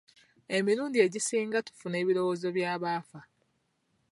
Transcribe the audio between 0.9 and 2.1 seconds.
egisinga tufuna